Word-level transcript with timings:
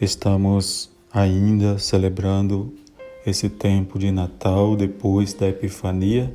estamos 0.00 0.90
ainda 1.12 1.78
celebrando 1.78 2.72
esse 3.26 3.50
tempo 3.50 3.98
de 3.98 4.10
Natal 4.10 4.74
depois 4.74 5.34
da 5.34 5.46
Epifania 5.48 6.34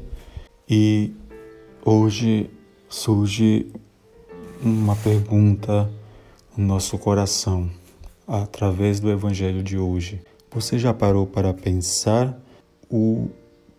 e 0.70 1.12
hoje 1.84 2.50
surge 2.88 3.66
uma 4.62 4.96
pergunta 4.96 5.90
no 6.56 6.66
nosso 6.66 6.96
coração 7.00 7.70
através 8.28 9.00
do 9.00 9.10
Evangelho 9.10 9.64
de 9.64 9.80
hoje. 9.80 10.22
Você 10.52 10.78
já 10.78 10.94
parou 10.94 11.26
para 11.26 11.52
pensar 11.52 12.40
o 12.90 13.30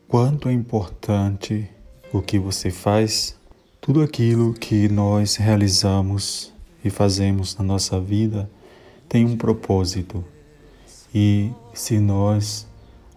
quanto 0.09 0.49
é 0.49 0.53
importante 0.53 1.69
o 2.13 2.21
que 2.21 2.41
você 2.41 2.73
faz? 2.73 3.37
Tudo 3.81 4.03
aquilo 4.03 4.53
que 4.53 4.89
nós 4.89 5.37
realizamos 5.37 6.53
e 6.85 6.91
fazemos 6.91 7.57
na 7.57 7.65
nossa 7.65 8.01
vida 8.01 8.51
tem 9.17 9.25
um 9.25 9.35
propósito. 9.35 10.23
E 11.15 11.51
se 11.73 11.99
nós 11.99 12.67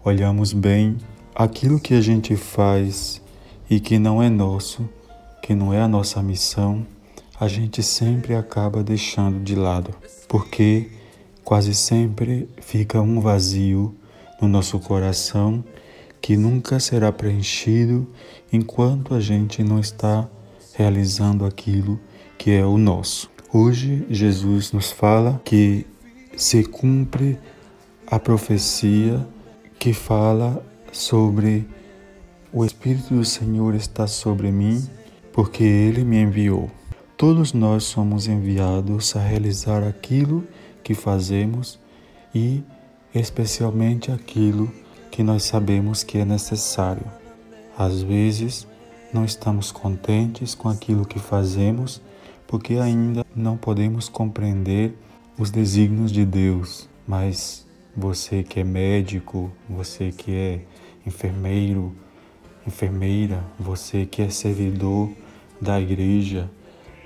olhamos 0.02 0.50
bem 0.50 0.96
aquilo 1.34 1.78
que 1.78 1.92
a 1.92 2.00
gente 2.00 2.34
faz 2.36 3.20
e 3.68 3.78
que 3.78 3.98
não 3.98 4.22
é 4.22 4.30
nosso, 4.30 4.88
que 5.42 5.54
não 5.54 5.74
é 5.74 5.82
a 5.82 5.86
nossa 5.86 6.22
missão, 6.22 6.86
a 7.38 7.46
gente 7.48 7.82
sempre 7.82 8.34
acaba 8.34 8.82
deixando 8.82 9.44
de 9.44 9.54
lado, 9.54 9.94
porque 10.26 10.88
quase 11.44 11.74
sempre 11.74 12.48
fica 12.62 12.98
um 13.02 13.20
vazio 13.20 13.94
no 14.40 14.48
nosso 14.48 14.78
coração 14.78 15.62
que 16.18 16.34
nunca 16.34 16.80
será 16.80 17.12
preenchido 17.12 18.08
enquanto 18.50 19.14
a 19.14 19.20
gente 19.20 19.62
não 19.62 19.78
está 19.78 20.26
realizando 20.72 21.44
aquilo 21.44 22.00
que 22.38 22.52
é 22.52 22.64
o 22.64 22.78
nosso. 22.78 23.30
Hoje, 23.52 24.06
Jesus 24.08 24.70
nos 24.70 24.92
fala 24.92 25.42
que 25.44 25.84
se 26.36 26.62
cumpre 26.62 27.36
a 28.06 28.16
profecia 28.16 29.26
que 29.76 29.92
fala 29.92 30.64
sobre 30.92 31.66
o 32.52 32.64
Espírito 32.64 33.12
do 33.12 33.24
Senhor 33.24 33.74
está 33.74 34.06
sobre 34.06 34.52
mim, 34.52 34.88
porque 35.32 35.64
ele 35.64 36.04
me 36.04 36.22
enviou. 36.22 36.70
Todos 37.16 37.52
nós 37.52 37.82
somos 37.82 38.28
enviados 38.28 39.16
a 39.16 39.20
realizar 39.20 39.82
aquilo 39.82 40.46
que 40.84 40.94
fazemos 40.94 41.76
e, 42.32 42.62
especialmente, 43.12 44.12
aquilo 44.12 44.70
que 45.10 45.24
nós 45.24 45.42
sabemos 45.42 46.04
que 46.04 46.18
é 46.18 46.24
necessário. 46.24 47.04
Às 47.76 48.00
vezes, 48.00 48.64
não 49.12 49.24
estamos 49.24 49.72
contentes 49.72 50.54
com 50.54 50.68
aquilo 50.68 51.04
que 51.04 51.18
fazemos 51.18 52.00
porque 52.50 52.74
ainda 52.74 53.24
não 53.32 53.56
podemos 53.56 54.08
compreender 54.08 54.98
os 55.38 55.52
desígnios 55.52 56.10
de 56.10 56.24
Deus, 56.26 56.88
mas 57.06 57.64
você 57.96 58.42
que 58.42 58.58
é 58.58 58.64
médico, 58.64 59.52
você 59.68 60.10
que 60.10 60.34
é 60.34 60.60
enfermeiro, 61.06 61.94
enfermeira, 62.66 63.40
você 63.56 64.04
que 64.04 64.20
é 64.20 64.28
servidor 64.30 65.08
da 65.60 65.80
igreja, 65.80 66.50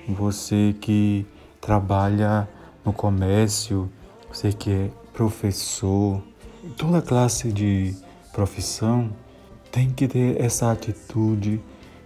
você 0.09 0.75
que 0.81 1.27
trabalha 1.61 2.48
no 2.83 2.95
comércio, 2.95 3.92
você 4.33 4.50
que 4.50 4.70
é 4.70 4.91
professor, 5.12 6.22
toda 6.78 7.03
classe 7.03 7.53
de 7.53 7.95
profissão 8.33 9.11
tem 9.70 9.91
que 9.91 10.09
ter 10.09 10.41
essa 10.41 10.72
atitude 10.72 11.61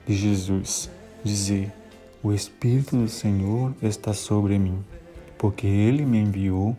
de 0.05 0.16
Jesus, 0.16 0.91
dizer: 1.22 1.77
O 2.20 2.33
Espírito 2.33 2.97
do 2.97 3.08
Senhor 3.08 3.72
está 3.80 4.12
sobre 4.12 4.58
mim, 4.58 4.84
porque 5.38 5.69
Ele 5.69 6.05
me 6.05 6.19
enviou 6.19 6.77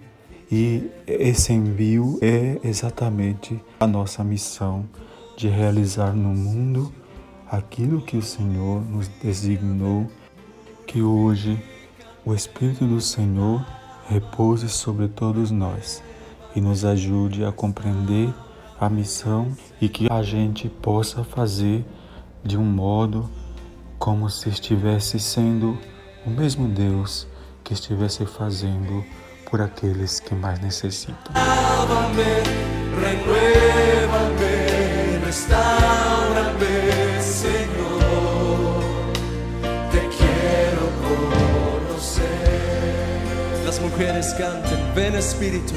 e 0.52 0.90
esse 1.08 1.54
envio 1.54 2.20
é 2.22 2.59
exatamente 2.62 3.58
a 3.80 3.88
nossa 3.88 4.22
missão 4.22 4.86
de 5.38 5.48
realizar 5.48 6.13
no 6.13 6.30
mundo 6.30 6.91
aquilo 7.50 8.02
que 8.02 8.18
o 8.18 8.22
Senhor 8.22 8.81
nos 8.81 9.08
designou, 9.08 10.08
que 10.86 11.02
hoje 11.02 11.58
o 12.25 12.34
Espírito 12.34 12.86
do 12.86 13.00
Senhor 13.00 13.66
repouse 14.09 14.68
sobre 14.68 15.08
todos 15.08 15.52
nós 15.52 16.03
e 16.53 16.59
nos 16.59 16.84
ajude 16.84 17.46
a 17.46 17.52
compreender 17.52 18.34
a 18.78 18.90
missão 18.90 19.56
e 19.80 19.88
que 19.88 20.12
a 20.12 20.22
gente 20.22 20.68
possa 20.68 21.24
fazer 21.24 21.86
de 22.44 22.58
um 22.58 22.66
modo 22.66 23.30
como 24.00 24.30
se 24.30 24.50
estivesse 24.50 25.20
sendo 25.20 25.78
o 26.26 26.30
mesmo 26.30 26.68
Deus 26.70 27.28
que 27.64 27.74
estivesse 27.74 28.26
fazendo 28.26 29.06
por 29.52 29.62
aqueles 29.62 30.22
que 30.22 30.34
mais 30.34 30.60
necessitam. 30.62 31.34
Las 43.66 43.80
mujeres 43.80 44.34
canten, 44.34 44.80
ven 44.96 45.16
Espíritu. 45.16 45.76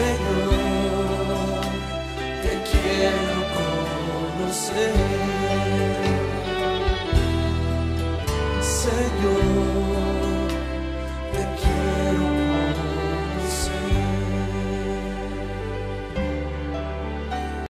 Señor, 0.00 1.60
te 2.42 2.52
quiero 2.70 3.36
conocer. 3.54 4.94
Señor. 8.62 9.99